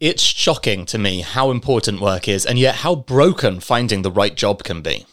[0.00, 4.36] It's shocking to me how important work is and yet how broken finding the right
[4.36, 5.06] job can be.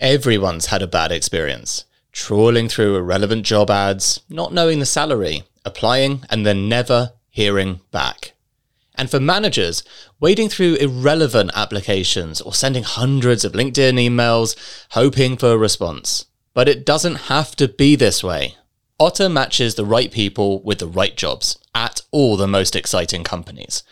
[0.00, 1.84] Everyone's had a bad experience.
[2.12, 8.32] Trawling through irrelevant job ads, not knowing the salary, applying, and then never hearing back.
[8.94, 9.82] And for managers,
[10.18, 14.56] wading through irrelevant applications or sending hundreds of LinkedIn emails,
[14.92, 16.24] hoping for a response.
[16.54, 18.56] But it doesn't have to be this way.
[18.98, 23.82] Otta matches the right people with the right jobs at all the most exciting companies.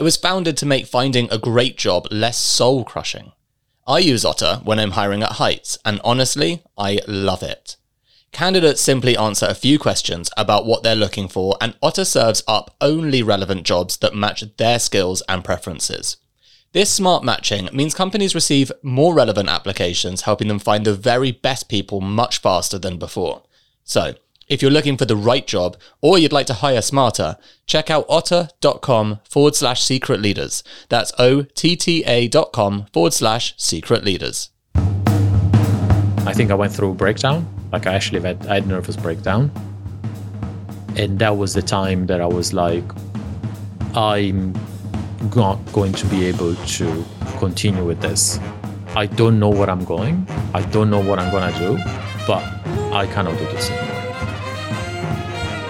[0.00, 3.32] It was founded to make finding a great job less soul crushing.
[3.86, 7.76] I use Otta when I'm hiring at Heights, and honestly, I love it.
[8.32, 12.74] Candidates simply answer a few questions about what they're looking for, and Otta serves up
[12.80, 16.16] only relevant jobs that match their skills and preferences.
[16.72, 21.68] This smart matching means companies receive more relevant applications, helping them find the very best
[21.68, 23.42] people much faster than before.
[23.84, 24.14] So,
[24.50, 27.36] if you're looking for the right job or you'd like to hire smarter,
[27.66, 30.64] check out otta.com forward slash secret leaders.
[30.88, 34.50] That's O T T A dot com forward slash secret leaders.
[36.26, 37.46] I think I went through a breakdown.
[37.72, 39.52] Like I actually had, I had nervous breakdown.
[40.96, 42.84] And that was the time that I was like,
[43.94, 44.52] I'm
[45.36, 47.04] not going to be able to
[47.38, 48.40] continue with this.
[48.96, 50.26] I don't know where I'm going.
[50.52, 51.76] I don't know what I'm going to do,
[52.26, 52.42] but
[52.92, 53.89] I cannot do this.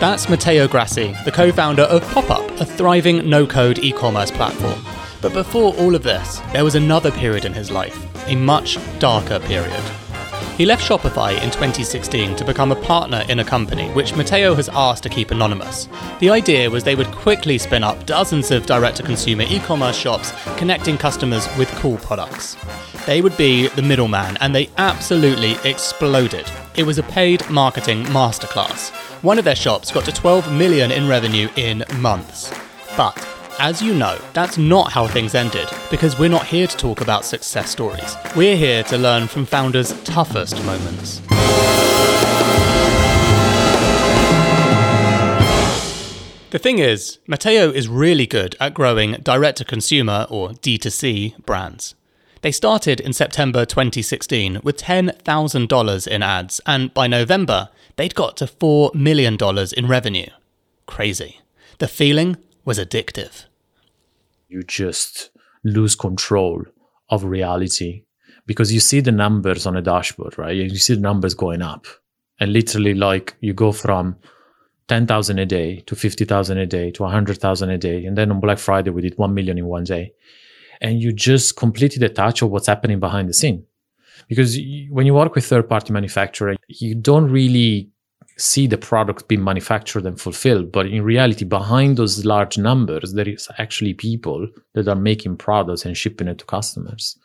[0.00, 4.82] That's Matteo Grassi, the co founder of PopUp, a thriving no code e commerce platform.
[5.20, 9.38] But before all of this, there was another period in his life, a much darker
[9.40, 9.82] period.
[10.60, 14.68] He left Shopify in 2016 to become a partner in a company which Matteo has
[14.68, 15.88] asked to keep anonymous.
[16.18, 19.96] The idea was they would quickly spin up dozens of direct to consumer e commerce
[19.96, 22.58] shops connecting customers with cool products.
[23.06, 26.44] They would be the middleman, and they absolutely exploded.
[26.76, 28.90] It was a paid marketing masterclass.
[29.22, 32.52] One of their shops got to 12 million in revenue in months.
[32.98, 33.16] But
[33.60, 37.26] as you know, that's not how things ended, because we're not here to talk about
[37.26, 38.16] success stories.
[38.34, 41.20] We're here to learn from founders' toughest moments.
[46.48, 51.94] The thing is, Matteo is really good at growing direct to consumer or D2C brands.
[52.40, 58.46] They started in September 2016 with $10,000 in ads, and by November, they'd got to
[58.46, 59.36] $4 million
[59.76, 60.30] in revenue.
[60.86, 61.42] Crazy.
[61.76, 63.44] The feeling was addictive.
[64.50, 65.30] You just
[65.64, 66.64] lose control
[67.08, 68.04] of reality
[68.46, 70.56] because you see the numbers on a dashboard, right?
[70.56, 71.86] You see the numbers going up.
[72.40, 74.16] And literally, like, you go from
[74.88, 78.04] 10,000 a day to 50,000 a day to 100,000 a day.
[78.04, 80.14] And then on Black Friday, we did 1 million in one day
[80.80, 83.64] and you just completely detach of what's happening behind the scene.
[84.28, 84.58] Because
[84.90, 87.90] when you work with third party manufacturer, you don't really
[88.40, 90.72] see the product being manufactured and fulfilled.
[90.72, 95.84] But in reality, behind those large numbers, there is actually people that are making products
[95.84, 97.18] and shipping it to customers.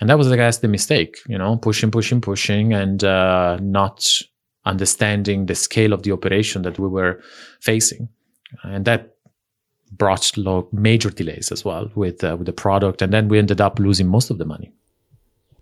[0.00, 4.06] And that was, I guess, the mistake, you know, pushing, pushing, pushing, and uh, not
[4.64, 7.20] understanding the scale of the operation that we were
[7.60, 8.08] facing.
[8.62, 9.16] And that
[9.92, 10.32] brought
[10.72, 14.08] major delays as well with uh, with the product, and then we ended up losing
[14.08, 14.72] most of the money.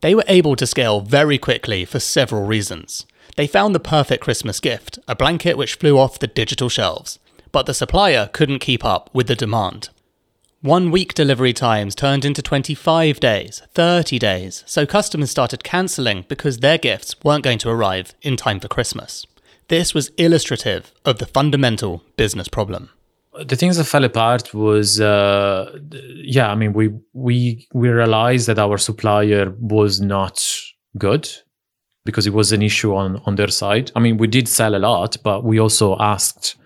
[0.00, 3.06] They were able to scale very quickly for several reasons.
[3.41, 7.19] They found the perfect Christmas gift, a blanket which flew off the digital shelves,
[7.53, 9.89] but the supplier couldn't keep up with the demand.
[10.61, 16.59] One week delivery times turned into 25 days, 30 days, so customers started cancelling because
[16.59, 19.25] their gifts weren't going to arrive in time for Christmas.
[19.69, 22.91] This was illustrative of the fundamental business problem
[23.47, 25.79] the things that fell apart was uh,
[26.17, 30.45] yeah i mean we we we realized that our supplier was not
[30.99, 31.31] good
[32.05, 33.91] because it was an issue on on their side.
[33.94, 36.56] I mean we did sell a lot but we also asked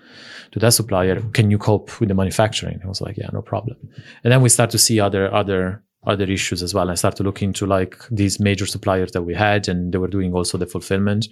[0.53, 2.81] to that supplier can you cope with the manufacturing?
[2.85, 3.77] I was like yeah no problem.
[4.23, 6.91] And then we start to see other other other issues as well.
[6.91, 10.09] I start to look into like these major suppliers that we had and they were
[10.09, 11.29] doing also the fulfillment.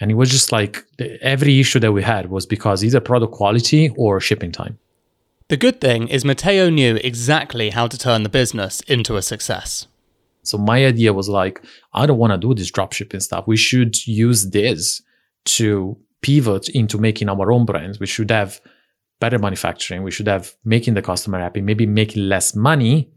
[0.00, 0.84] And it was just like
[1.20, 4.78] every issue that we had was because either product quality or shipping time.
[5.48, 9.86] The good thing is Matteo knew exactly how to turn the business into a success.
[10.44, 11.62] So my idea was like,
[11.92, 13.46] I don't want to do this dropshipping stuff.
[13.46, 15.02] We should use this
[15.46, 18.00] to pivot into making our own brands.
[18.00, 18.60] We should have
[19.20, 20.02] better manufacturing.
[20.02, 23.10] We should have making the customer happy, maybe making less money,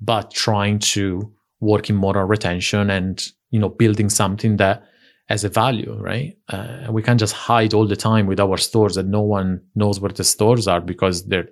[0.00, 4.84] but trying to working more on retention and, you know, building something that
[5.28, 6.36] as a value, right?
[6.48, 10.00] Uh, we can't just hide all the time with our stores that no one knows
[10.00, 11.48] where the stores are because they're,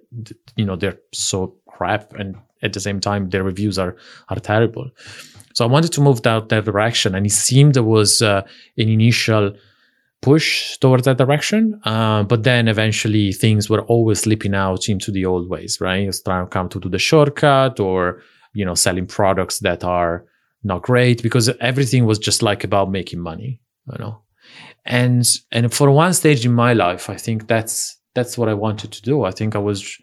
[0.56, 3.96] you know, they're so crap, and at the same time their reviews are
[4.28, 4.90] are terrible.
[5.54, 8.42] So I wanted to move that that direction, and it seemed there was uh,
[8.78, 9.54] an initial
[10.22, 11.80] push towards that direction.
[11.84, 16.08] Uh, but then eventually things were always slipping out into the old ways, right?
[16.08, 18.22] It's trying to come to do the shortcut or,
[18.52, 20.24] you know, selling products that are
[20.64, 24.22] not great because everything was just like about making money, you know.
[24.84, 28.92] And and for one stage in my life, I think that's that's what I wanted
[28.92, 29.24] to do.
[29.24, 29.98] I think I was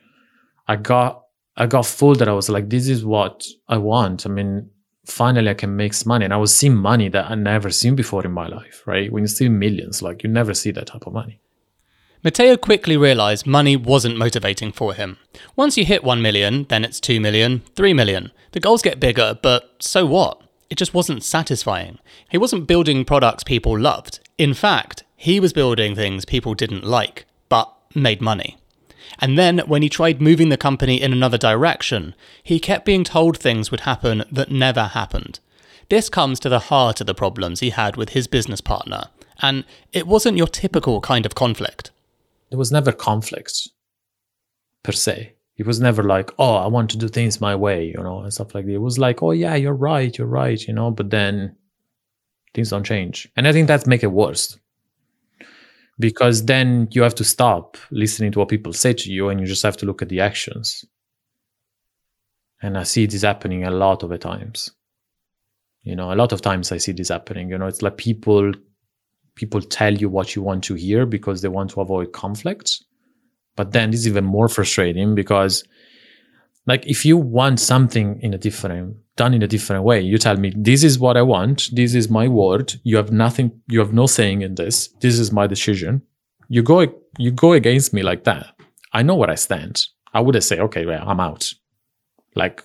[0.68, 1.24] I got
[1.56, 4.25] I got full that I was like, this is what I want.
[4.25, 4.69] I mean,
[5.06, 6.25] finally I can make money.
[6.25, 9.12] And I was seeing money that I never seen before in my life, right?
[9.12, 11.39] When you see millions, like you never see that type of money.
[12.24, 15.18] Matteo quickly realized money wasn't motivating for him.
[15.57, 18.31] Once you hit 1 million, then it's 2 million, 3 million.
[18.53, 20.41] The goals get bigger, but so what?
[20.74, 22.00] It just wasn't satisfying.
[22.31, 24.20] He wasn't building products people loved.
[24.40, 28.58] In fact, he was building things people didn't like, but made money.
[29.20, 33.38] And then, when he tried moving the company in another direction, he kept being told
[33.38, 35.40] things would happen that never happened.
[35.90, 39.10] This comes to the heart of the problems he had with his business partner,
[39.44, 41.92] and it wasn't your typical kind of conflict.
[42.50, 43.69] There was never conflict,
[44.81, 45.34] per se.
[45.58, 48.34] It was never like, oh, I want to do things my way, you know, and
[48.34, 48.74] stuff like that.
[48.74, 51.56] It was like, oh, yeah, you're right, you're right, you know, but then
[52.54, 53.28] things don't change.
[53.36, 54.58] And I think that make it worse
[56.00, 59.46] because then you have to stop listening to what people say to you and you
[59.46, 60.84] just have to look at the actions
[62.62, 64.72] and i see this happening a lot of the times
[65.84, 68.52] you know a lot of times i see this happening you know it's like people
[69.36, 72.84] people tell you what you want to hear because they want to avoid conflicts
[73.56, 75.64] but then this is even more frustrating because
[76.66, 80.38] like if you want something in a different done in a different way you tell
[80.38, 81.70] me this is what i want.
[81.74, 82.74] This is my word.
[82.84, 84.88] You have nothing you have no saying in this.
[85.02, 86.02] This is my decision.
[86.50, 88.48] You go you go against me like that.
[88.92, 89.86] I know where i stand.
[90.14, 91.52] I would say okay well i'm out.
[92.36, 92.64] Like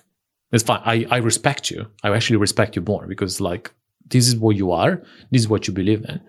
[0.51, 0.81] it's fine.
[0.85, 1.87] I i respect you.
[2.03, 3.71] I actually respect you more because like
[4.07, 5.03] this is what you are.
[5.31, 6.19] This is what you believe in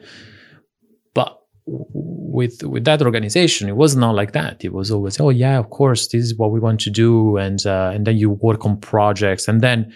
[1.70, 3.68] with with that organization.
[3.68, 4.64] It was not like that.
[4.64, 7.64] It was always oh yeah of course this is what we want to do and
[7.66, 9.92] uh, and then you work on projects and then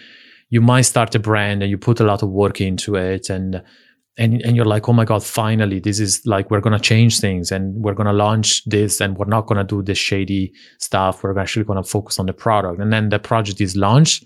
[0.49, 3.61] you might start a brand and you put a lot of work into it and
[4.17, 7.19] and and you're like oh my god finally this is like we're going to change
[7.19, 10.53] things and we're going to launch this and we're not going to do this shady
[10.79, 11.23] stuff.
[11.23, 12.79] We're actually going to focus on the product.
[12.79, 14.25] And then the project is launched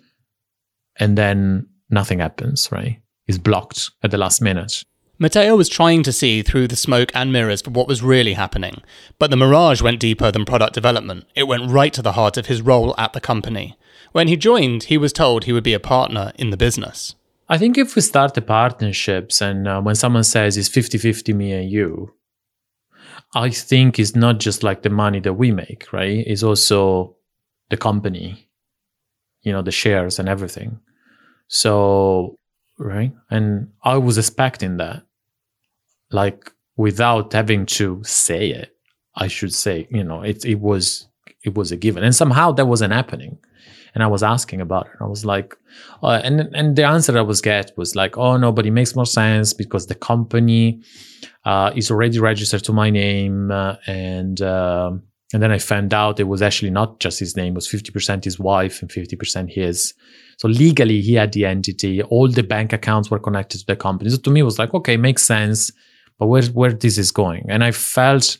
[0.98, 3.00] and then nothing happens right?
[3.28, 4.84] It's blocked at the last minute
[5.22, 8.82] Matteo was trying to see through the smoke and mirrors for what was really happening,
[9.20, 11.26] but the mirage went deeper than product development.
[11.36, 13.78] It went right to the heart of his role at the company.
[14.14, 17.16] When he joined, he was told he would be a partner in the business.
[17.50, 21.34] I think if we start the partnerships and uh, when someone says it's 50 50
[21.34, 22.14] me and you,
[23.36, 26.24] I think it's not just like the money that we make, right?
[26.26, 27.18] It's also
[27.70, 28.48] the company,
[29.42, 30.80] you know, the shares and everything.
[31.50, 32.38] So,
[32.78, 33.12] right?
[33.30, 35.04] And I was expecting that
[36.12, 38.76] like without having to say it
[39.16, 41.10] i should say you know it, it was
[41.44, 42.04] it was a given.
[42.04, 43.38] And somehow that wasn't happening.
[43.96, 44.94] And i was asking about it.
[45.02, 45.58] I was like
[46.04, 48.96] uh, and and the answer i was get was like oh no but it makes
[48.96, 50.82] more sense because the company
[51.44, 55.02] uh, is already registered to my name uh, and um,
[55.34, 58.24] and then i found out it was actually not just his name it was 50%
[58.24, 59.96] his wife and 50% his.
[60.38, 62.02] So legally he had the entity.
[62.04, 64.12] All the bank accounts were connected to the company.
[64.12, 65.72] So to me it was like okay makes sense
[66.20, 67.46] but where where this is going?
[67.50, 68.38] And i felt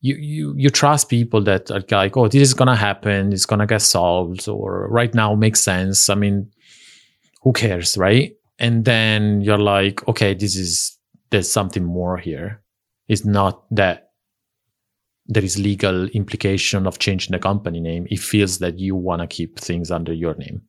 [0.00, 3.32] you you you trust people that are like oh this is gonna happen.
[3.32, 6.08] It's gonna get solved or right now makes sense.
[6.08, 6.50] I mean
[7.42, 8.32] who cares right?
[8.58, 10.98] And then you're like okay this is
[11.30, 12.62] there's something more here.
[13.08, 14.10] It's not that
[15.26, 18.06] there is legal implication of changing the company name.
[18.10, 20.62] It feels that you want to keep things under your name.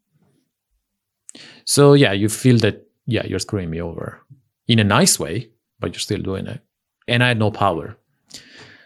[1.64, 4.20] So yeah you feel that yeah you're screwing me over
[4.68, 5.51] in a nice way
[5.82, 6.62] but you're still doing it.
[7.08, 7.98] And I had no power.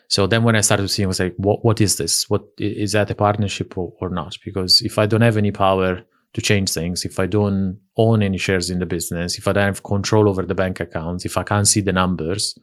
[0.07, 2.29] So then when I started to see, I was like, what, what is this?
[2.29, 4.37] What is that a partnership or, or not?
[4.43, 6.01] Because if I don't have any power
[6.33, 9.65] to change things, if I don't own any shares in the business, if I don't
[9.65, 12.57] have control over the bank accounts, if I can't see the numbers,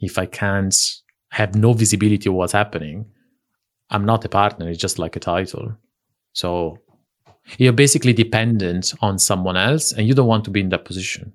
[0.00, 0.74] if I can't
[1.30, 3.06] have no visibility of what's happening,
[3.90, 4.68] I'm not a partner.
[4.68, 5.76] It's just like a title.
[6.32, 6.78] So
[7.58, 11.32] you're basically dependent on someone else and you don't want to be in that position.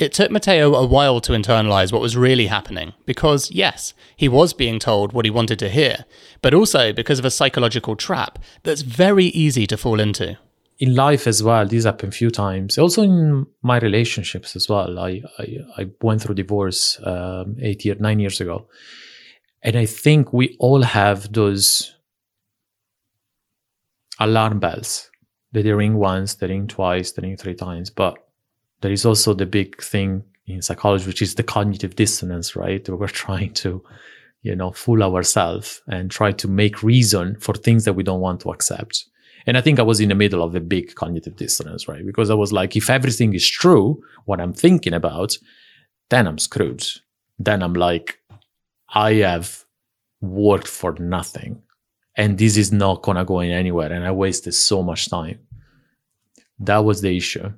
[0.00, 4.52] It took Matteo a while to internalize what was really happening, because yes, he was
[4.52, 6.04] being told what he wanted to hear,
[6.40, 10.38] but also because of a psychological trap that's very easy to fall into.
[10.78, 12.78] In life as well, these happen a few times.
[12.78, 15.00] Also in my relationships as well.
[15.00, 18.68] I I, I went through divorce um, eight years, nine years ago,
[19.62, 21.96] and I think we all have those
[24.20, 25.10] alarm bells.
[25.50, 28.14] That they ring once, they ring twice, they ring three times, but
[28.80, 32.88] there is also the big thing in psychology, which is the cognitive dissonance, right?
[32.88, 33.82] We're trying to,
[34.42, 38.40] you know, fool ourselves and try to make reason for things that we don't want
[38.40, 39.04] to accept.
[39.46, 42.04] And I think I was in the middle of a big cognitive dissonance, right?
[42.04, 45.36] Because I was like, if everything is true, what I'm thinking about,
[46.10, 46.86] then I'm screwed.
[47.38, 48.18] Then I'm like,
[48.90, 49.64] I have
[50.20, 51.62] worked for nothing.
[52.16, 53.92] And this is not gonna go anywhere.
[53.92, 55.38] And I wasted so much time.
[56.58, 57.52] That was the issue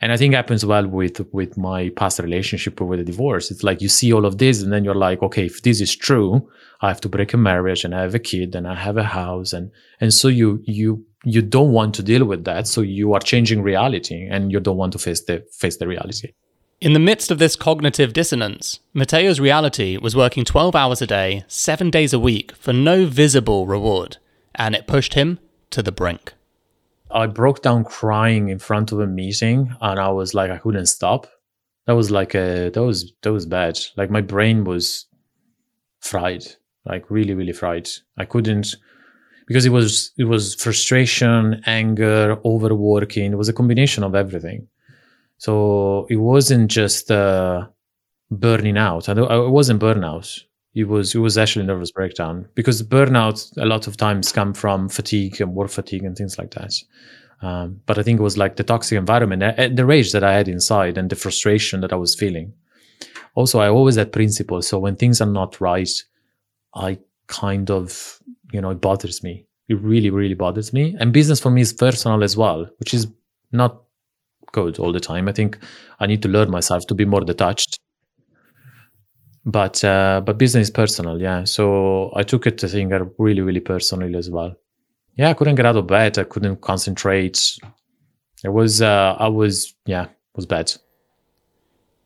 [0.00, 3.50] and i think happens well with with my past relationship or with a divorce.
[3.50, 5.94] It's like you see all of this and then you're like okay if this is
[5.94, 6.48] true
[6.80, 9.04] i have to break a marriage and i have a kid and i have a
[9.04, 9.52] house.
[9.52, 12.66] And and so you you you don't want to deal with that.
[12.66, 16.32] So you are changing reality and you don't want to face the face the reality.
[16.80, 21.44] In the midst of this cognitive dissonance, Matteo's reality was working 12 hours a day,
[21.48, 24.18] 7 days a week for no visible reward,
[24.54, 25.40] and it pushed him
[25.70, 26.34] to the brink.
[27.10, 30.86] I broke down crying in front of a meeting and I was like I couldn't
[30.86, 31.26] stop.
[31.86, 33.78] That was like a that was that was bad.
[33.96, 35.06] Like my brain was
[36.00, 36.44] fried.
[36.84, 37.88] Like really, really fried.
[38.16, 38.76] I couldn't
[39.46, 43.32] because it was it was frustration, anger, overworking.
[43.32, 44.68] It was a combination of everything.
[45.38, 47.68] So it wasn't just uh,
[48.30, 49.08] burning out.
[49.08, 50.42] I, I wasn't burnout
[50.78, 54.88] it was it was actually nervous breakdown because burnout a lot of times come from
[54.88, 56.72] fatigue and work fatigue and things like that.
[57.42, 60.32] Um, but I think it was like the toxic environment, uh, the rage that I
[60.34, 62.52] had inside, and the frustration that I was feeling.
[63.34, 65.90] Also, I always had principles, so when things are not right,
[66.74, 68.20] I kind of
[68.52, 69.46] you know it bothers me.
[69.68, 70.96] It really, really bothers me.
[71.00, 73.08] And business for me is personal as well, which is
[73.50, 73.82] not
[74.52, 75.28] good all the time.
[75.28, 75.58] I think
[75.98, 77.77] I need to learn myself to be more detached
[79.48, 81.44] but uh, but business is personal yeah.
[81.44, 84.54] So i took it i think really really personally as well.
[85.16, 86.18] Yeah i couldn't get out of bed.
[86.18, 87.58] I couldn't concentrate.
[88.44, 90.72] It was uh, i was yeah it was bad.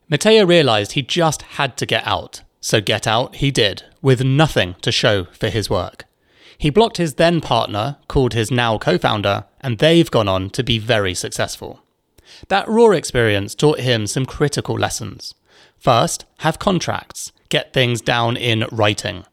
[0.09, 2.43] Matteo realized he just had to get out.
[2.61, 6.05] So get out he did with nothing to show for his work.
[6.57, 10.79] He blocked his then partner called his now co-founder and they've gone on to be
[10.79, 11.83] very successful.
[12.49, 15.35] That raw experience taught him some critical lessons
[15.83, 19.25] First, have contracts, get things down in writing.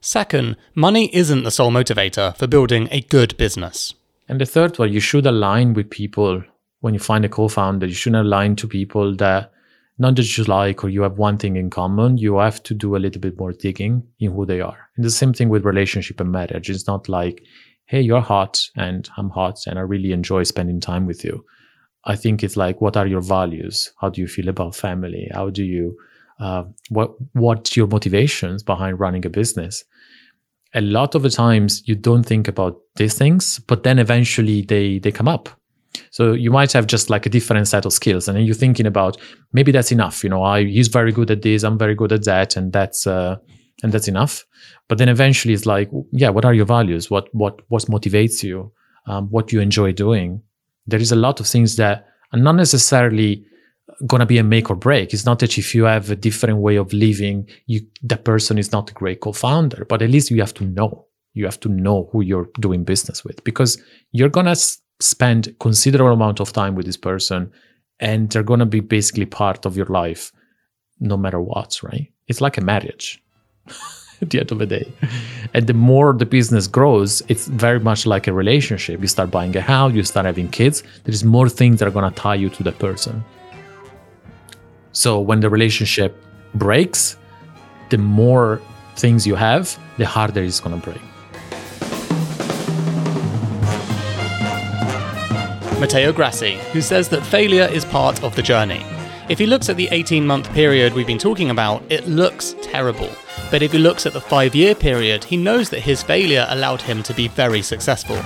[0.00, 3.92] Second, money isn't the sole motivator for building a good business.
[4.26, 6.42] And the third one, you should align with people
[6.80, 7.84] when you find a co founder.
[7.84, 9.52] You shouldn't align to people that
[9.98, 12.16] not just you like or you have one thing in common.
[12.16, 14.88] You have to do a little bit more digging in who they are.
[14.96, 16.70] And the same thing with relationship and marriage.
[16.70, 17.44] It's not like,
[17.84, 21.44] hey, you're hot and I'm hot and I really enjoy spending time with you.
[22.04, 23.92] I think it's like, what are your values?
[24.00, 25.28] How do you feel about family?
[25.32, 25.96] How do you,
[26.40, 29.84] uh, what, what's your motivations behind running a business?
[30.74, 34.98] A lot of the times you don't think about these things, but then eventually they,
[34.98, 35.48] they come up.
[36.10, 38.86] So you might have just like a different set of skills, and then you're thinking
[38.86, 39.16] about
[39.52, 40.22] maybe that's enough.
[40.22, 43.06] You know, I he's very good at this, I'm very good at that, and that's
[43.06, 43.36] uh,
[43.82, 44.44] and that's enough.
[44.88, 47.10] But then eventually it's like, yeah, what are your values?
[47.10, 48.72] What what what motivates you?
[49.06, 50.42] Um, what you enjoy doing?
[50.88, 53.44] There is a lot of things that are not necessarily
[54.06, 55.12] going to be a make or break.
[55.12, 58.72] It's not that if you have a different way of living, you that person is
[58.72, 61.06] not a great co-founder, but at least you have to know.
[61.34, 63.80] You have to know who you're doing business with because
[64.12, 67.52] you're going to s- spend considerable amount of time with this person
[68.00, 70.32] and they're going to be basically part of your life
[71.00, 72.12] no matter what, right?
[72.26, 73.22] It's like a marriage.
[74.22, 74.92] at the end of the day.
[75.54, 79.00] And the more the business grows, it's very much like a relationship.
[79.00, 82.10] You start buying a house, you start having kids, there's more things that are going
[82.10, 83.24] to tie you to the person.
[84.92, 86.16] So when the relationship
[86.54, 87.16] breaks,
[87.90, 88.60] the more
[88.96, 91.00] things you have, the harder it's going to break.
[95.80, 98.84] Matteo Grassi, who says that failure is part of the journey.
[99.28, 103.10] If he looks at the 18 month period we've been talking about, it looks terrible.
[103.50, 106.80] But if he looks at the five year period, he knows that his failure allowed
[106.80, 108.16] him to be very successful.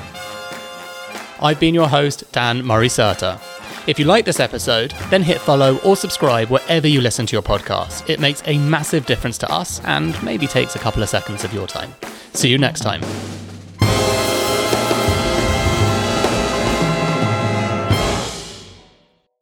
[1.44, 3.40] I've been your host, Dan Murray Serter.
[3.88, 7.42] If you like this episode, then hit follow or subscribe wherever you listen to your
[7.42, 8.08] podcast.
[8.08, 11.52] It makes a massive difference to us and maybe takes a couple of seconds of
[11.52, 11.92] your time.
[12.32, 13.02] See you next time.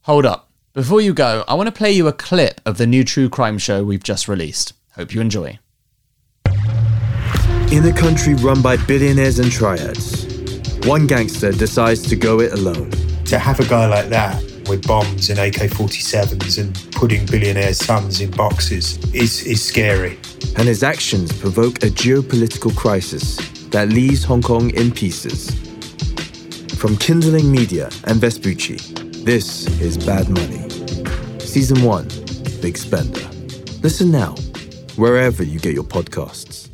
[0.04, 0.49] Hold up.
[0.72, 3.58] Before you go, I want to play you a clip of the new true crime
[3.58, 4.72] show we've just released.
[4.92, 5.58] Hope you enjoy.
[7.72, 10.26] In a country run by billionaires and triads,
[10.86, 12.92] one gangster decides to go it alone.
[13.24, 18.20] To have a guy like that with bombs and AK 47s and putting billionaires' sons
[18.20, 20.20] in boxes is, is scary.
[20.56, 23.38] And his actions provoke a geopolitical crisis
[23.70, 25.50] that leaves Hong Kong in pieces.
[26.76, 28.99] From Kindling Media and Vespucci,
[29.30, 30.68] this is Bad Money.
[31.38, 32.08] Season 1
[32.60, 33.30] big spender.
[33.80, 34.34] Listen now,
[34.96, 36.68] wherever you get your podcasts.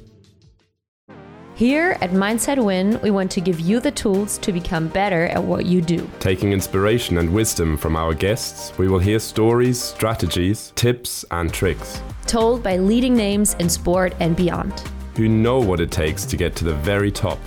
[1.54, 5.44] Here at Mindset Win, we want to give you the tools to become better at
[5.44, 6.08] what you do.
[6.18, 12.00] Taking inspiration and wisdom from our guests, we will hear stories, strategies, tips, and tricks.
[12.26, 14.82] Told by leading names in sport and beyond.
[15.16, 17.38] Who know what it takes to get to the very top.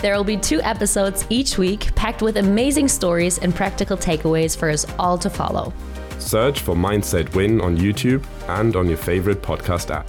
[0.00, 4.70] There will be two episodes each week, packed with amazing stories and practical takeaways for
[4.70, 5.72] us all to follow.
[6.20, 10.06] Search for Mindset Win on YouTube and on your favorite podcast app.